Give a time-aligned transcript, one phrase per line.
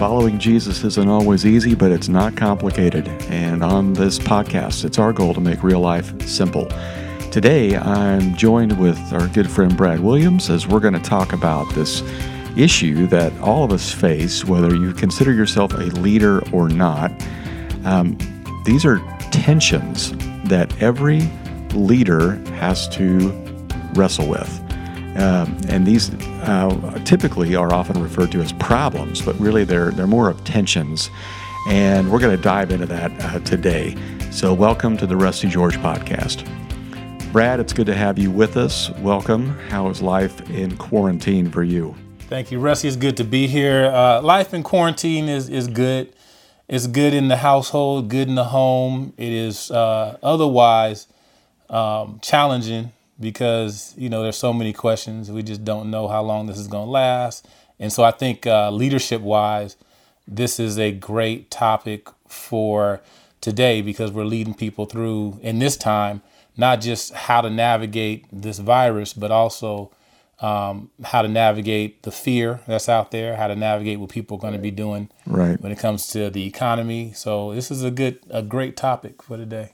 [0.00, 3.06] Following Jesus isn't always easy, but it's not complicated.
[3.28, 6.70] And on this podcast, it's our goal to make real life simple.
[7.30, 11.70] Today, I'm joined with our good friend Brad Williams as we're going to talk about
[11.74, 12.02] this
[12.56, 17.12] issue that all of us face, whether you consider yourself a leader or not.
[17.84, 18.16] Um,
[18.64, 20.12] these are tensions
[20.44, 21.30] that every
[21.74, 23.32] leader has to
[23.92, 24.69] wrestle with.
[25.16, 30.06] Um, and these uh, typically are often referred to as problems, but really they're, they're
[30.06, 31.10] more of tensions.
[31.68, 33.96] And we're going to dive into that uh, today.
[34.30, 36.46] So, welcome to the Rusty George podcast.
[37.32, 38.90] Brad, it's good to have you with us.
[38.98, 39.58] Welcome.
[39.68, 41.94] How is life in quarantine for you?
[42.20, 42.86] Thank you, Rusty.
[42.86, 43.86] It's good to be here.
[43.86, 46.12] Uh, life in quarantine is, is good.
[46.68, 49.12] It's good in the household, good in the home.
[49.16, 51.08] It is uh, otherwise
[51.68, 55.30] um, challenging because you know there's so many questions.
[55.30, 57.46] We just don't know how long this is going to last,
[57.78, 59.76] and so I think uh, leadership wise,
[60.26, 63.00] this is a great topic for
[63.40, 66.22] today because we're leading people through in this time
[66.60, 69.90] not just how to navigate this virus, but also
[70.40, 74.40] um, how to navigate the fear that's out there, how to navigate what people are
[74.40, 75.60] going to be doing right.
[75.60, 77.12] when it comes to the economy.
[77.14, 79.72] So this is a good, a great topic for today.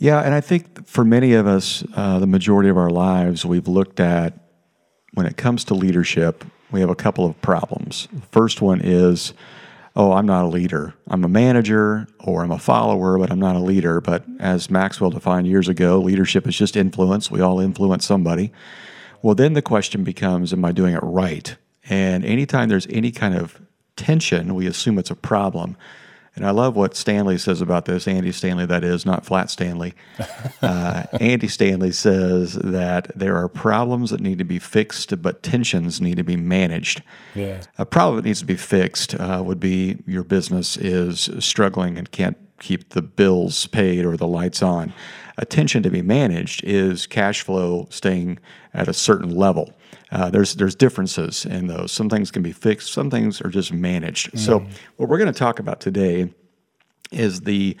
[0.00, 3.68] Yeah, and I think for many of us, uh, the majority of our lives, we've
[3.68, 4.32] looked at
[5.12, 8.08] when it comes to leadership, we have a couple of problems.
[8.10, 9.34] The first one is,
[9.94, 10.94] oh, I'm not a leader.
[11.08, 14.00] I'm a manager or I'm a follower, but I'm not a leader.
[14.00, 17.30] But as Maxwell defined years ago, leadership is just influence.
[17.30, 18.54] We all influence somebody.
[19.20, 21.54] Well, then the question becomes, am I doing it right?
[21.90, 23.60] And anytime there's any kind of
[23.96, 25.76] tension, we assume it's a problem.
[26.36, 28.06] And I love what Stanley says about this.
[28.06, 29.94] Andy Stanley, that is, not Flat Stanley.
[30.62, 36.02] Uh, Andy Stanley says that there are problems that need to be fixed, but tensions
[36.02, 37.02] need to be managed.
[37.34, 37.62] Yeah.
[37.78, 42.10] A problem that needs to be fixed uh, would be your business is struggling and
[42.10, 44.92] can't keep the bills paid or the lights on.
[45.38, 48.38] A tension to be managed is cash flow staying
[48.74, 49.72] at a certain level.
[50.10, 51.92] Uh, there's there's differences in those.
[51.92, 52.92] Some things can be fixed.
[52.92, 54.32] Some things are just managed.
[54.32, 54.38] Mm.
[54.38, 54.58] So
[54.96, 56.32] what we're going to talk about today
[57.12, 57.76] is the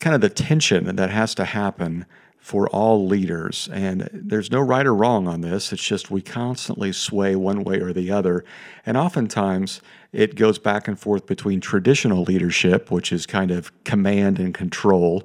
[0.00, 2.06] kind of the tension that has to happen
[2.44, 3.70] for all leaders.
[3.72, 5.72] And there's no right or wrong on this.
[5.72, 8.44] It's just we constantly sway one way or the other.
[8.84, 9.80] And oftentimes
[10.12, 15.22] it goes back and forth between traditional leadership, which is kind of command and control,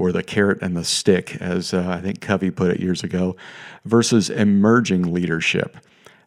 [0.00, 3.36] or the carrot and the stick, as uh, I think Covey put it years ago,
[3.84, 5.76] versus emerging leadership,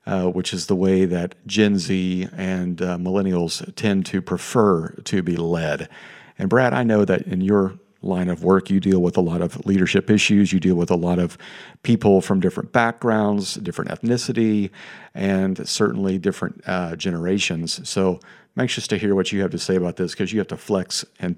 [0.05, 5.23] uh, which is the way that Gen Z and uh, millennials tend to prefer to
[5.23, 5.89] be led.
[6.37, 9.41] And Brad, I know that in your line of work, you deal with a lot
[9.41, 10.53] of leadership issues.
[10.53, 11.35] You deal with a lot of
[11.81, 14.69] people from different backgrounds, different ethnicity,
[15.15, 17.89] and certainly different uh, generations.
[17.89, 18.19] So
[18.55, 20.57] I'm anxious to hear what you have to say about this because you have to
[20.57, 21.37] flex and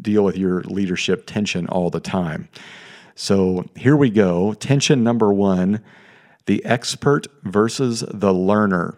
[0.00, 2.48] deal with your leadership tension all the time.
[3.14, 4.52] So here we go.
[4.54, 5.82] Tension number one
[6.46, 8.96] the expert versus the learner.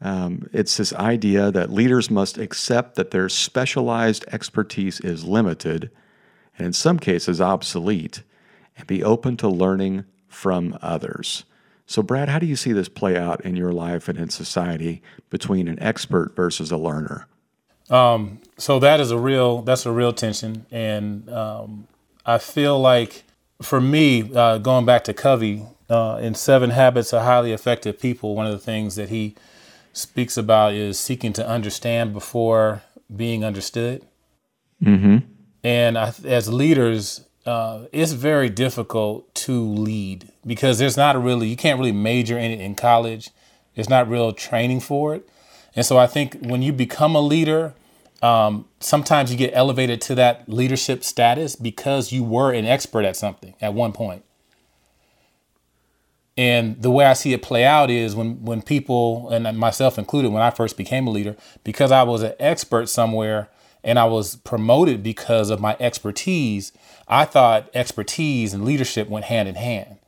[0.00, 5.90] Um, it's this idea that leaders must accept that their specialized expertise is limited
[6.56, 8.22] and in some cases obsolete
[8.76, 11.44] and be open to learning from others.
[11.86, 15.02] So, Brad, how do you see this play out in your life and in society
[15.30, 17.26] between an expert versus a learner?
[17.90, 21.86] Um, so that is a real that's a real tension, and um,
[22.24, 23.24] I feel like
[23.60, 28.34] for me, uh, going back to Covey uh, in Seven Habits of Highly Effective People,
[28.34, 29.34] one of the things that he
[29.92, 32.82] speaks about is seeking to understand before
[33.14, 34.04] being understood.
[34.82, 35.18] Mm-hmm.
[35.62, 41.56] And I, as leaders, uh, it's very difficult to lead because there's not really you
[41.56, 43.30] can't really major in it in college.
[43.74, 45.28] There's not real training for it.
[45.76, 47.74] And so I think when you become a leader,
[48.22, 53.16] um, sometimes you get elevated to that leadership status because you were an expert at
[53.16, 54.24] something at one point.
[56.36, 60.32] And the way I see it play out is when when people and myself included,
[60.32, 63.50] when I first became a leader, because I was an expert somewhere
[63.84, 66.72] and I was promoted because of my expertise,
[67.06, 69.98] I thought expertise and leadership went hand in hand.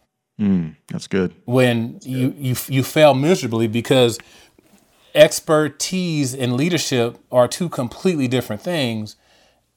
[0.40, 1.32] Mm, that's good.
[1.44, 4.18] When you you you fail miserably because
[5.16, 9.16] expertise and leadership are two completely different things.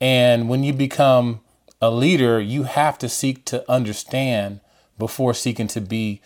[0.02, 1.40] And when you become
[1.82, 4.60] a leader, you have to seek to understand
[4.98, 6.22] before seeking to be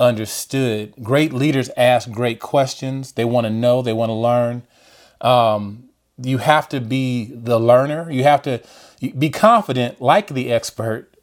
[0.00, 0.94] understood.
[1.02, 3.12] Great leaders ask great questions.
[3.12, 4.62] They want to know, they want to learn.
[5.20, 5.84] Um,
[6.20, 8.10] you have to be the learner.
[8.10, 8.60] You have to
[9.16, 11.14] be confident, like the expert,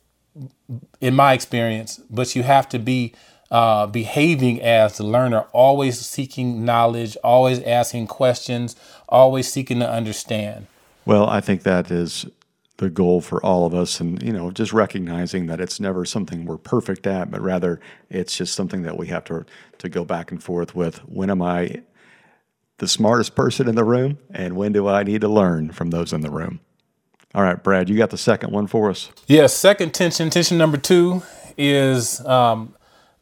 [0.99, 3.13] in my experience, but you have to be
[3.51, 8.75] uh, behaving as the learner, always seeking knowledge, always asking questions,
[9.07, 10.67] always seeking to understand.
[11.05, 12.25] Well, I think that is
[12.77, 16.45] the goal for all of us and you know just recognizing that it's never something
[16.45, 19.45] we're perfect at but rather it's just something that we have to
[19.77, 20.97] to go back and forth with.
[21.07, 21.81] When am i
[22.77, 26.11] the smartest person in the room and when do i need to learn from those
[26.11, 26.59] in the room?
[27.33, 29.09] All right brad you got the second one for us.
[29.27, 31.23] Yes yeah, second tension tension number two
[31.57, 32.74] is um,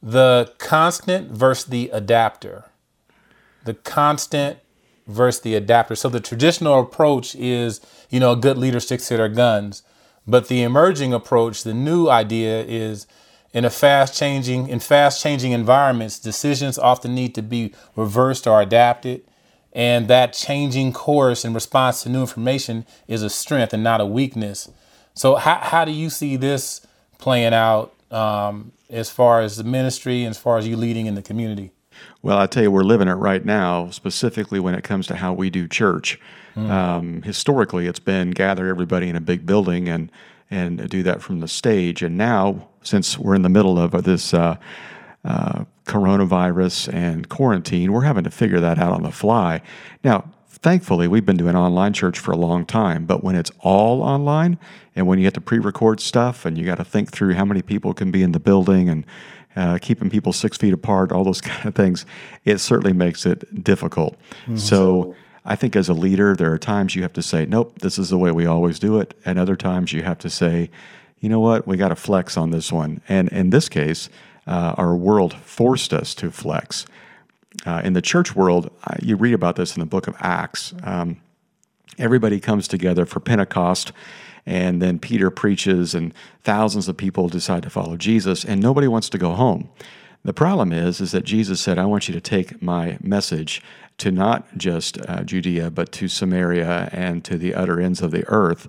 [0.03, 2.65] the constant versus the adapter
[3.63, 4.59] the constant
[5.07, 7.79] versus the adapter so the traditional approach is
[8.13, 9.81] you know, a good leader sticks to their guns.
[10.27, 13.07] But the emerging approach, the new idea is
[13.53, 18.61] in a fast changing, in fast changing environments, decisions often need to be reversed or
[18.61, 19.23] adapted.
[19.73, 24.05] And that changing course in response to new information is a strength and not a
[24.05, 24.69] weakness.
[25.15, 26.85] So, how, how do you see this
[27.17, 31.15] playing out um, as far as the ministry and as far as you leading in
[31.15, 31.71] the community?
[32.21, 35.33] Well, I tell you, we're living it right now, specifically when it comes to how
[35.33, 36.19] we do church.
[36.55, 36.69] Mm.
[36.69, 40.11] Um, historically, it's been gather everybody in a big building and
[40.51, 42.03] and do that from the stage.
[42.03, 44.57] And now, since we're in the middle of this uh,
[45.25, 49.61] uh, coronavirus and quarantine, we're having to figure that out on the fly.
[50.03, 50.29] Now,
[50.63, 54.57] thankfully, we've been doing online church for a long time, but when it's all online
[54.95, 57.45] and when you have to pre record stuff and you got to think through how
[57.45, 59.05] many people can be in the building and
[59.55, 62.05] uh, keeping people six feet apart, all those kind of things,
[62.45, 64.15] it certainly makes it difficult.
[64.43, 64.57] Mm-hmm.
[64.57, 65.15] So,
[65.45, 68.09] I think as a leader, there are times you have to say, nope, this is
[68.09, 69.13] the way we always do it.
[69.25, 70.69] And other times you have to say,
[71.19, 73.01] you know what, we got to flex on this one.
[73.09, 74.09] And in this case,
[74.47, 76.85] uh, our world forced us to flex.
[77.65, 80.73] Uh, in the church world, uh, you read about this in the book of Acts.
[80.83, 81.21] Um,
[81.97, 83.91] everybody comes together for Pentecost,
[84.45, 86.13] and then Peter preaches, and
[86.43, 89.69] thousands of people decide to follow Jesus, and nobody wants to go home.
[90.25, 93.61] The problem is, is that Jesus said, "I want you to take my message
[93.97, 98.27] to not just uh, Judea, but to Samaria and to the utter ends of the
[98.27, 98.67] earth.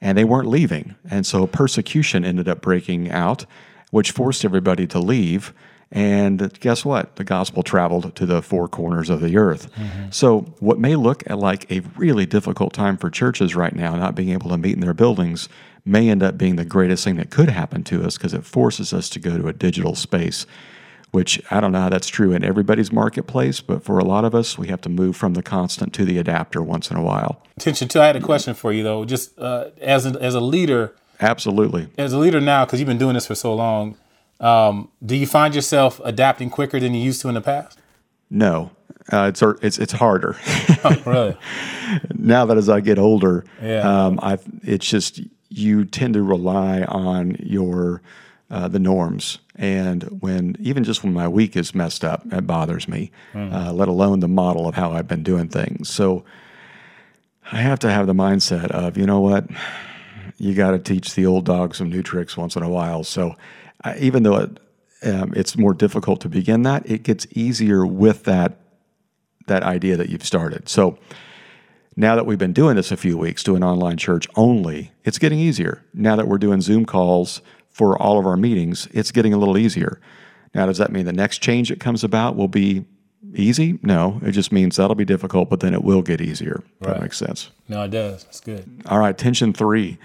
[0.00, 0.96] And they weren't leaving.
[1.08, 3.46] And so persecution ended up breaking out,
[3.90, 5.52] which forced everybody to leave.
[5.94, 7.16] And guess what?
[7.16, 9.70] The gospel traveled to the four corners of the earth.
[9.74, 10.10] Mm-hmm.
[10.10, 14.30] So, what may look like a really difficult time for churches right now, not being
[14.30, 15.50] able to meet in their buildings,
[15.84, 18.94] may end up being the greatest thing that could happen to us because it forces
[18.94, 20.46] us to go to a digital space
[21.12, 24.34] which I don't know how that's true in everybody's marketplace, but for a lot of
[24.34, 27.42] us, we have to move from the constant to the adapter once in a while.
[27.58, 30.40] Attention to, I had a question for you though, just uh, as, a, as a
[30.40, 30.94] leader.
[31.20, 31.88] Absolutely.
[31.98, 33.96] As a leader now, because you've been doing this for so long,
[34.42, 37.78] um, do you find yourself adapting quicker than you used to in the past?
[38.28, 38.70] No,
[39.10, 40.36] uh, it's it's it's harder.
[40.84, 41.36] oh, really?
[42.14, 43.80] now that as I get older, yeah.
[43.80, 48.02] um, I it's just you tend to rely on your
[48.50, 49.38] uh, the norms.
[49.56, 53.10] And when even just when my week is messed up, it bothers me.
[53.32, 53.52] Mm.
[53.52, 55.88] Uh, let alone the model of how I've been doing things.
[55.88, 56.24] So
[57.50, 59.46] I have to have the mindset of you know what,
[60.38, 63.04] you got to teach the old dog some new tricks once in a while.
[63.04, 63.36] So
[63.84, 64.60] I, even though it,
[65.04, 68.58] um, it's more difficult to begin that, it gets easier with that
[69.48, 70.68] that idea that you've started.
[70.68, 70.96] So
[71.96, 75.38] now that we've been doing this a few weeks, doing online church only, it's getting
[75.40, 75.84] easier.
[75.92, 79.58] Now that we're doing Zoom calls for all of our meetings, it's getting a little
[79.58, 80.00] easier.
[80.54, 82.84] Now, does that mean the next change that comes about will be
[83.34, 83.78] easy?
[83.82, 86.62] No, it just means that'll be difficult, but then it will get easier.
[86.80, 86.94] Right.
[86.94, 87.50] That makes sense.
[87.68, 88.24] No, it does.
[88.24, 88.82] It's good.
[88.86, 89.98] All right, tension three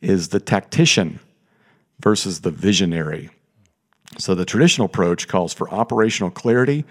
[0.00, 1.18] is the tactician
[2.00, 3.30] versus the visionary.
[4.18, 6.84] So the traditional approach calls for operational clarity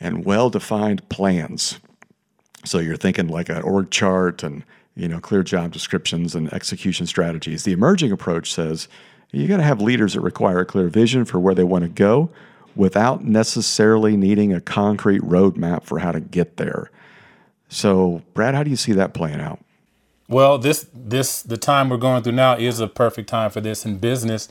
[0.00, 1.78] and well-defined plans.
[2.64, 4.64] So you're thinking like an org chart and
[4.96, 7.64] you know clear job descriptions and execution strategies.
[7.64, 8.88] The emerging approach says
[9.32, 11.88] you got to have leaders that require a clear vision for where they want to
[11.88, 12.30] go
[12.76, 16.90] without necessarily needing a concrete roadmap for how to get there.
[17.68, 19.60] So, Brad, how do you see that playing out?
[20.28, 23.84] Well, this this the time we're going through now is a perfect time for this
[23.84, 24.48] in business,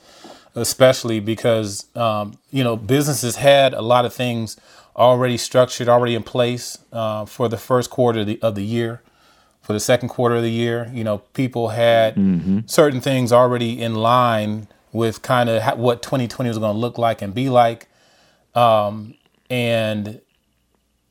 [0.56, 4.58] especially because um, you know businesses had a lot of things
[4.96, 9.02] already structured, already in place uh, for the first quarter of the, of the year
[9.64, 10.92] for the second quarter of the year.
[10.94, 12.60] You know, people had mm-hmm.
[12.68, 17.22] certain things already in line with kind of what 2020 was going to look like
[17.22, 17.88] and be like.
[18.54, 19.16] Um,
[19.50, 20.22] and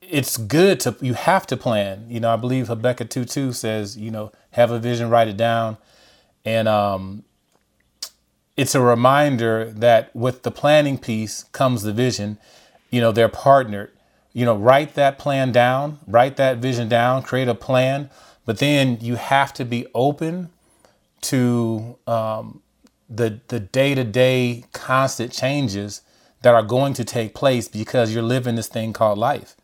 [0.00, 2.04] it's good to, you have to plan.
[2.08, 5.76] You know, I believe 2 2 says, you know, have a vision, write it down.
[6.44, 7.24] And um,
[8.56, 12.38] it's a reminder that with the planning piece comes the vision.
[12.90, 13.90] You know, they're partnered.
[14.32, 18.08] You know, write that plan down, write that vision down, create a plan
[18.44, 20.50] but then you have to be open
[21.22, 22.62] to um,
[23.08, 26.02] the the day to day constant changes
[26.42, 29.56] that are going to take place because you're living this thing called life.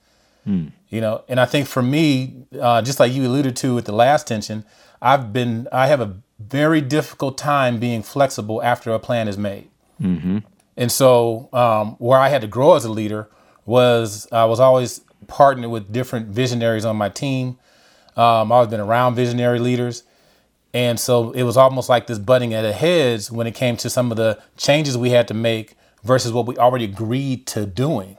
[0.45, 0.69] Hmm.
[0.91, 3.93] You know, and I think for me, uh, just like you alluded to with the
[3.93, 4.65] last tension,
[5.03, 9.69] I've been I have a very difficult time being flexible after a plan is made.
[10.01, 10.39] Mm-hmm.
[10.77, 13.29] And so, um, where I had to grow as a leader
[13.67, 17.59] was I was always partnered with different visionaries on my team.
[18.17, 20.05] Um, I've always been around visionary leaders.
[20.75, 23.91] And so it was almost like this butting at the heads when it came to
[23.91, 28.19] some of the changes we had to make versus what we already agreed to doing.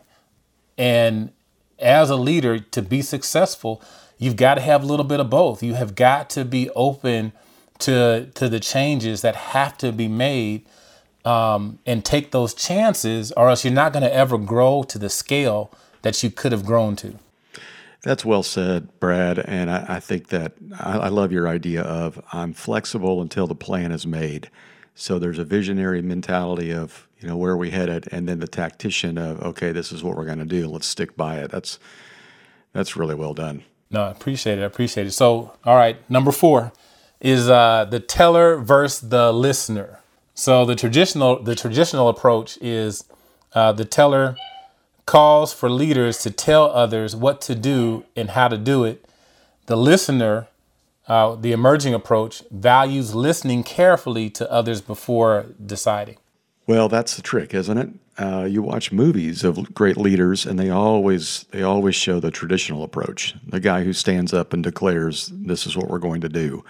[0.77, 1.31] And
[1.79, 3.81] as a leader, to be successful,
[4.17, 5.63] you've got to have a little bit of both.
[5.63, 7.31] You have got to be open
[7.79, 10.65] to to the changes that have to be made
[11.25, 15.09] um, and take those chances, or else you're not going to ever grow to the
[15.09, 15.71] scale
[16.01, 17.15] that you could have grown to.
[18.01, 19.39] That's well said, Brad.
[19.39, 23.55] And I, I think that I, I, love your idea of I'm flexible until the
[23.55, 24.49] plan is made.
[24.99, 28.47] So there's a visionary mentality of you know where are we headed, and then the
[28.47, 30.67] tactician of okay, this is what we're going to do.
[30.67, 31.49] Let's stick by it.
[31.49, 31.79] That's
[32.73, 33.63] that's really well done.
[33.89, 34.61] No, I appreciate it.
[34.61, 35.11] I appreciate it.
[35.11, 36.73] So, all right, number four
[37.21, 39.99] is uh, the teller versus the listener.
[40.33, 43.05] So the traditional the traditional approach is
[43.53, 44.35] uh, the teller
[45.05, 49.05] calls for leaders to tell others what to do and how to do it.
[49.67, 50.49] The listener,
[51.09, 56.17] uh, the emerging approach, values listening carefully to others before deciding.
[56.67, 57.89] Well, that's the trick, isn't it?
[58.19, 62.83] Uh, you watch movies of great leaders, and they always they always show the traditional
[62.83, 63.33] approach.
[63.47, 66.63] The guy who stands up and declares, "This is what we're going to do."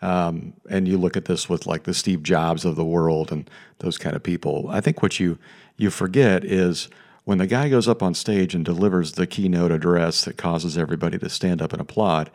[0.00, 3.48] Um, and you look at this with like the Steve Jobs of the world and
[3.78, 4.68] those kind of people.
[4.70, 5.38] I think what you
[5.76, 6.88] you forget is
[7.24, 11.18] when the guy goes up on stage and delivers the keynote address that causes everybody
[11.18, 12.30] to stand up and applaud,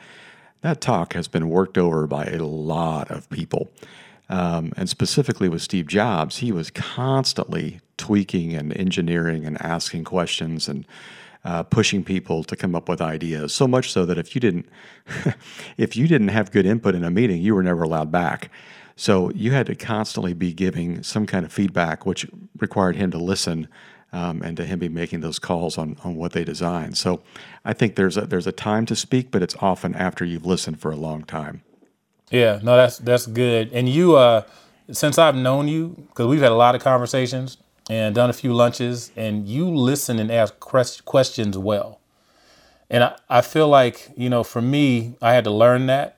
[0.62, 3.70] that talk has been worked over by a lot of people.
[4.30, 10.68] Um, and specifically with Steve Jobs, he was constantly tweaking and engineering and asking questions
[10.68, 10.86] and
[11.46, 13.54] uh, pushing people to come up with ideas.
[13.54, 14.68] So much so that if you didn't,
[15.78, 18.52] if you didn't have good input in a meeting, you were never allowed back.
[18.98, 22.28] So you had to constantly be giving some kind of feedback, which
[22.60, 23.68] required him to listen
[24.14, 26.94] um, and to him be making those calls on, on what they design.
[26.94, 27.22] So
[27.66, 30.80] I think there's a, there's a time to speak, but it's often after you've listened
[30.80, 31.64] for a long time.
[32.30, 33.72] Yeah, no, that's that's good.
[33.72, 34.44] And you, uh,
[34.92, 37.58] since I've known you, because we've had a lot of conversations
[37.90, 42.02] and done a few lunches, and you listen and ask questions well.
[42.90, 46.16] And I, I feel like you know, for me, I had to learn that.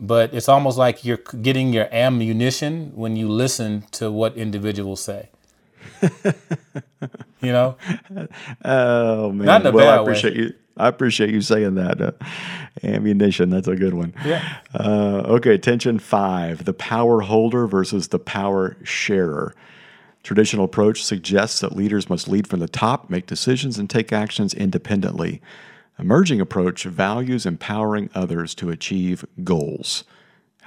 [0.00, 5.28] But it's almost like you're getting your ammunition when you listen to what individuals say.
[7.40, 7.76] you know?
[8.64, 9.46] Oh man!
[9.46, 10.42] Not in a well, bad I appreciate way.
[10.42, 10.54] you.
[10.76, 12.00] I appreciate you saying that.
[12.00, 12.12] Uh,
[12.84, 14.14] ammunition, that's a good one.
[14.24, 14.58] Yeah.
[14.74, 19.54] Uh, okay, tension five: the power holder versus the power sharer.
[20.22, 24.52] Traditional approach suggests that leaders must lead from the top, make decisions, and take actions
[24.52, 25.40] independently.
[25.98, 30.04] Emerging approach values empowering others to achieve goals.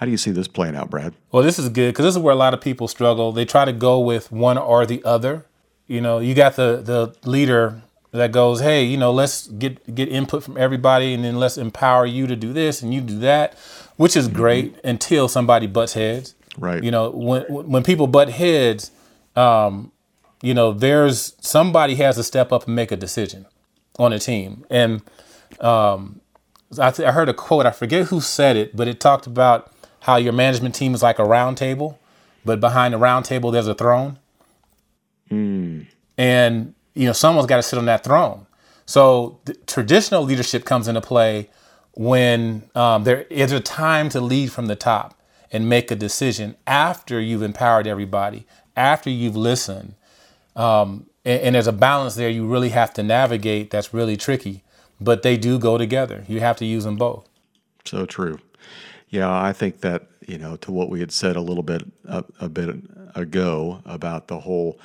[0.02, 1.14] How do you see this playing out, Brad?
[1.32, 3.32] Well, this is good because this is where a lot of people struggle.
[3.32, 5.46] They try to go with one or the other.
[5.86, 10.10] You know, you got the the leader that goes, "Hey, you know, let's get get
[10.10, 13.56] input from everybody, and then let's empower you to do this and you do that,"
[13.96, 14.88] which is great mm-hmm.
[14.88, 16.34] until somebody butts heads.
[16.58, 16.84] Right.
[16.84, 18.90] You know, when when people butt heads,
[19.36, 19.92] um,
[20.42, 23.46] you know, there's somebody has to step up and make a decision
[24.00, 25.04] on a team, and
[25.60, 26.22] um,
[26.80, 27.68] I, th- I heard a quote.
[27.68, 31.20] I forget who said it, but it talked about how your management team is like
[31.20, 32.00] a round table,
[32.44, 34.20] but behind the round table there's a throne.
[35.30, 35.88] Mm.
[36.18, 38.46] And you know someone's got to sit on that throne.
[38.86, 41.50] So traditional leadership comes into play
[41.94, 45.18] when um, there is a time to lead from the top
[45.52, 49.94] and make a decision after you've empowered everybody, after you've listened.
[50.56, 54.64] Um, and, and there's a balance there you really have to navigate that's really tricky,
[55.00, 56.24] but they do go together.
[56.28, 57.28] You have to use them both.
[57.86, 58.40] So true.
[59.12, 62.24] Yeah, I think that you know to what we had said a little bit a,
[62.40, 62.76] a bit
[63.16, 64.80] ago about the whole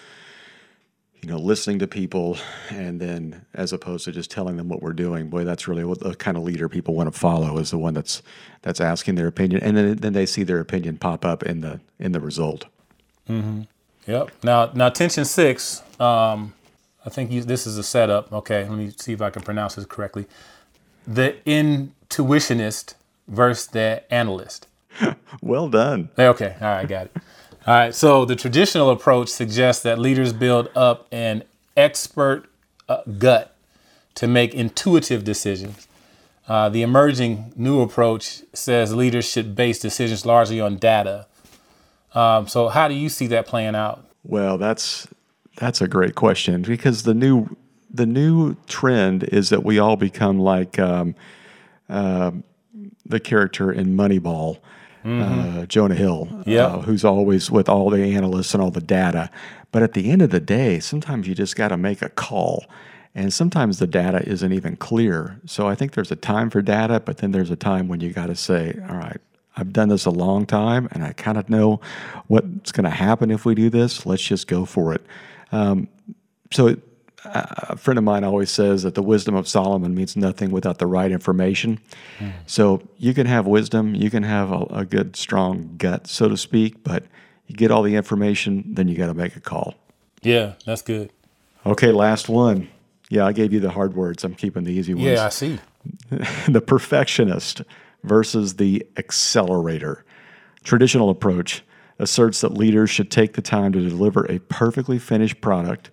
[1.22, 2.36] you know listening to people
[2.68, 6.00] and then as opposed to just telling them what we're doing boy that's really what
[6.00, 8.22] the kind of leader people want to follow is the one that's
[8.62, 9.62] that's asking their opinion.
[9.62, 12.66] And then then they see their opinion pop up in the in the result.
[13.28, 13.62] Mm-hmm.
[14.06, 14.30] yep.
[14.42, 16.52] Now now tension six um,
[17.04, 18.32] i think you, this is a setup.
[18.32, 20.26] Okay let me see if i can pronounce this correctly.
[21.06, 22.94] The intuitionist
[23.28, 24.68] versus the analyst.
[25.42, 26.10] well done.
[26.18, 27.16] Okay, all right, got it.
[27.66, 31.42] All right, so the traditional approach suggests that leaders build up an
[31.76, 32.46] expert
[32.88, 33.56] uh, gut
[34.14, 35.86] to make intuitive decisions.
[36.48, 41.26] Uh, the emerging new approach says leaders should base decisions largely on data.
[42.14, 44.06] Um, so, how do you see that playing out?
[44.24, 45.08] Well, that's
[45.56, 47.56] That's a great question because the new
[47.92, 51.14] the new trend is that we all become like um,
[51.88, 52.30] uh,
[53.08, 54.58] the character in Moneyball,
[55.04, 55.58] mm-hmm.
[55.60, 56.66] uh, Jonah Hill, yeah.
[56.66, 59.30] uh, who's always with all the analysts and all the data.
[59.72, 62.66] But at the end of the day, sometimes you just got to make a call.
[63.14, 65.40] And sometimes the data isn't even clear.
[65.46, 68.12] So I think there's a time for data, but then there's a time when you
[68.12, 69.20] got to say, all right,
[69.56, 71.80] I've done this a long time and I kind of know
[72.26, 74.04] what's going to happen if we do this.
[74.04, 75.04] Let's just go for it.
[75.50, 75.88] Um,
[76.52, 76.76] so
[77.34, 80.86] a friend of mine always says that the wisdom of Solomon means nothing without the
[80.86, 81.78] right information.
[82.18, 82.32] Mm.
[82.46, 86.36] So you can have wisdom, you can have a, a, good, strong gut, so to
[86.36, 87.04] speak, but
[87.46, 89.74] you get all the information, then you got to make a call.
[90.22, 91.12] Yeah, that's good.
[91.64, 92.68] Okay, last one.
[93.08, 94.24] Yeah, I gave you the hard words.
[94.24, 95.06] I'm keeping the easy ones.
[95.06, 95.58] Yeah, I see.
[96.48, 97.62] the perfectionist
[98.02, 100.04] versus the accelerator.
[100.64, 101.62] Traditional approach
[101.98, 105.90] asserts that leaders should take the time to deliver a perfectly finished product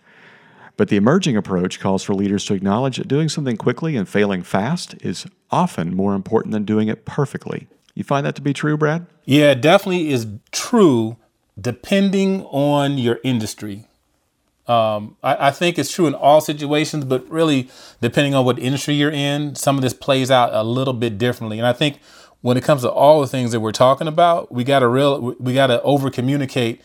[0.77, 4.44] but the emerging approach calls for leaders to acknowledge that doing something quickly and failing
[4.44, 7.68] fast is often more important than doing it perfectly.
[7.94, 9.06] You find that to be true, Brad?
[9.25, 11.18] Yeah, it definitely is true
[11.60, 13.88] depending on your industry.
[14.68, 18.94] Um, I, I, think it's true in all situations, but really depending on what industry
[18.94, 21.60] you're in, some of this plays out a little bit differently.
[21.60, 22.00] And I think
[22.39, 25.36] when it comes to all the things that we're talking about, we got to real
[25.38, 26.82] we got to over communicate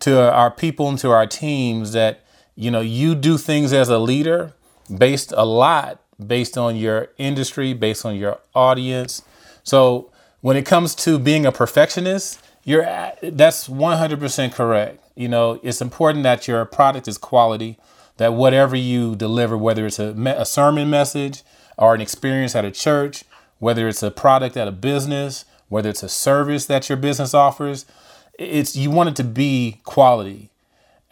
[0.00, 2.21] to our people and to our teams that
[2.54, 4.52] you know, you do things as a leader
[4.98, 9.22] based a lot based on your industry, based on your audience.
[9.62, 12.84] So when it comes to being a perfectionist, you're
[13.22, 15.00] that's 100% correct.
[15.14, 17.78] You know, it's important that your product is quality,
[18.16, 21.42] that whatever you deliver, whether it's a, a sermon message
[21.76, 23.24] or an experience at a church,
[23.58, 27.84] whether it's a product at a business, whether it's a service that your business offers,
[28.38, 30.50] it's you want it to be quality.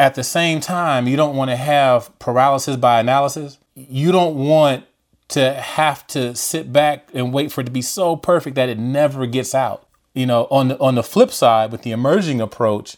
[0.00, 3.58] At the same time, you don't want to have paralysis by analysis.
[3.74, 4.86] You don't want
[5.28, 8.78] to have to sit back and wait for it to be so perfect that it
[8.78, 9.86] never gets out.
[10.14, 12.96] You know, on the on the flip side, with the emerging approach,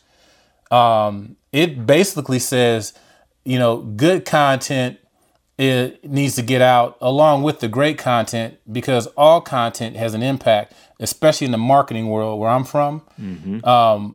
[0.70, 2.94] um, it basically says,
[3.44, 4.98] you know, good content
[5.58, 10.22] it needs to get out along with the great content because all content has an
[10.22, 13.02] impact, especially in the marketing world where I'm from.
[13.20, 13.64] Mm-hmm.
[13.64, 14.14] Um,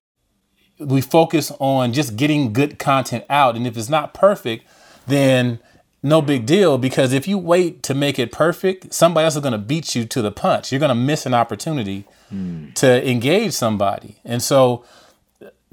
[0.79, 3.55] we focus on just getting good content out.
[3.55, 4.65] And if it's not perfect,
[5.07, 5.59] then
[6.03, 9.53] no big deal because if you wait to make it perfect, somebody else is going
[9.53, 10.71] to beat you to the punch.
[10.71, 12.73] You're going to miss an opportunity mm.
[12.75, 14.17] to engage somebody.
[14.23, 14.85] And so,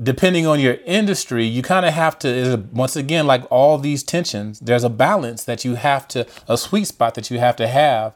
[0.03, 4.59] depending on your industry, you kind of have to, once again, like all these tensions,
[4.59, 8.15] there's a balance that you have to, a sweet spot that you have to have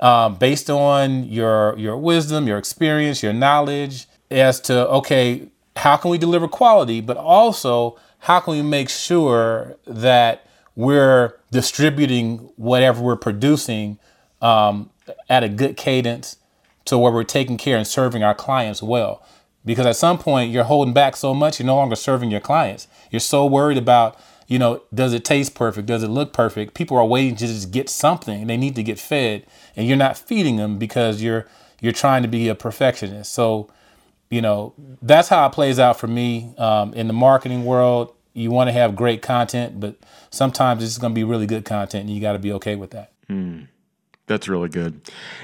[0.00, 6.10] um, based on your your wisdom, your experience, your knowledge as to okay how can
[6.10, 13.16] we deliver quality, but also how can we make sure that we're distributing whatever we're
[13.16, 13.98] producing
[14.42, 14.90] um,
[15.28, 16.36] at a good cadence
[16.84, 19.22] to where we're taking care and serving our clients well.
[19.64, 22.88] Because at some point you're holding back so much, you're no longer serving your clients.
[23.10, 25.86] You're so worried about, you know, does it taste perfect?
[25.86, 26.74] Does it look perfect?
[26.74, 28.46] People are waiting to just get something.
[28.46, 31.46] They need to get fed, and you're not feeding them because you're
[31.80, 33.32] you're trying to be a perfectionist.
[33.32, 33.68] So
[34.30, 38.14] you know, that's how it plays out for me um, in the marketing world.
[38.34, 39.96] You want to have great content, but
[40.30, 42.90] sometimes it's going to be really good content, and you got to be okay with
[42.90, 43.12] that.
[43.28, 43.68] Mm,
[44.26, 45.00] that's really good.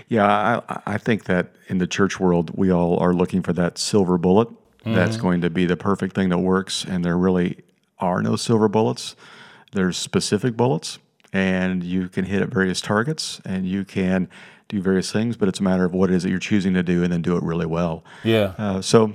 [0.08, 3.78] Yeah, I, I think that in the church world, we all are looking for that
[3.78, 4.94] silver bullet mm-hmm.
[4.94, 7.62] that's going to be the perfect thing that works, and there really
[7.98, 9.16] are no silver bullets.
[9.72, 10.98] There's specific bullets,
[11.32, 14.28] and you can hit at various targets, and you can
[14.68, 16.82] do various things, but it's a matter of what it is that you're choosing to
[16.82, 18.04] do and then do it really well.
[18.22, 18.54] Yeah.
[18.56, 19.14] Uh, so,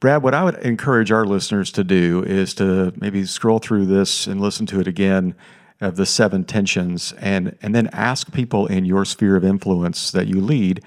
[0.00, 4.26] Brad, what I would encourage our listeners to do is to maybe scroll through this
[4.26, 5.34] and listen to it again
[5.80, 10.26] of the seven tensions and, and then ask people in your sphere of influence that
[10.28, 10.82] you lead,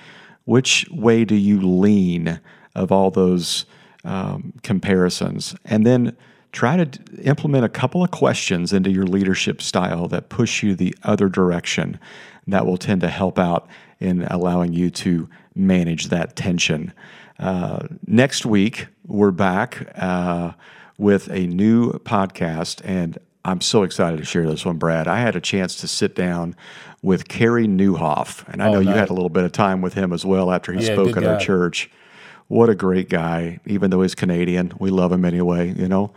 [0.46, 2.40] which way do you lean
[2.76, 3.66] of all those
[4.04, 5.56] um, comparisons?
[5.66, 6.16] And then
[6.54, 10.96] try to implement a couple of questions into your leadership style that push you the
[11.04, 12.00] other direction.
[12.48, 13.68] That will tend to help out
[14.00, 16.94] in allowing you to manage that tension.
[17.40, 20.54] Uh, next week, we're back uh,
[20.98, 25.08] with a new podcast, and I'm so excited to share this one, Brad.
[25.08, 26.56] I had a chance to sit down
[27.02, 28.94] with Carey Nieuwhof, and I oh, know nice.
[28.94, 31.18] you had a little bit of time with him as well after he yeah, spoke
[31.18, 31.90] at our church.
[32.48, 34.74] What a great guy, even though he's Canadian.
[34.80, 36.14] We love him anyway, you know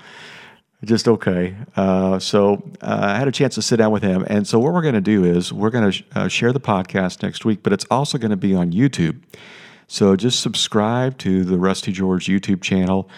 [0.85, 1.57] just okay.
[1.77, 4.73] Uh, so uh, I had a chance to sit down with him, and so what
[4.73, 7.63] we're going to do is we're going to sh- uh, share the podcast next week,
[7.63, 9.21] but it's also going to be on YouTube.
[9.89, 13.09] So just subscribe to the Rusty George YouTube channel.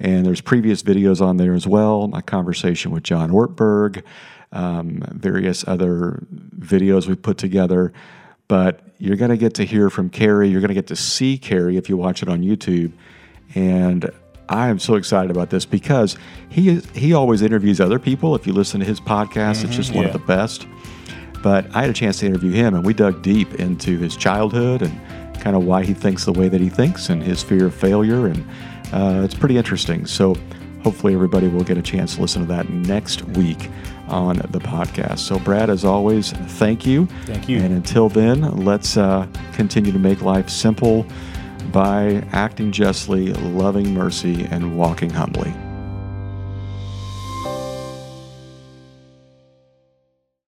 [0.00, 2.08] And there's previous videos on there as well.
[2.08, 4.02] My conversation with John Ortberg,
[4.50, 6.26] um, various other
[6.58, 7.92] videos we put together.
[8.48, 10.48] But you're going to get to hear from Carey.
[10.48, 12.92] You're going to get to see Carey if you watch it on YouTube.
[13.54, 14.10] And
[14.48, 16.16] I am so excited about this because
[16.48, 18.34] he he always interviews other people.
[18.34, 20.10] If you listen to his podcast, mm-hmm, it's just one yeah.
[20.10, 20.66] of the best.
[21.42, 24.82] But I had a chance to interview him, and we dug deep into his childhood
[24.82, 24.98] and
[25.40, 28.26] kind of why he thinks the way that he thinks and his fear of failure.
[28.26, 28.46] And
[28.92, 30.06] uh, it's pretty interesting.
[30.06, 30.36] So
[30.82, 33.70] hopefully, everybody will get a chance to listen to that next week
[34.08, 35.20] on the podcast.
[35.20, 37.06] So, Brad, as always, thank you.
[37.24, 37.58] Thank you.
[37.58, 41.06] And until then, let's uh, continue to make life simple
[41.72, 45.52] by acting justly, loving mercy, and walking humbly.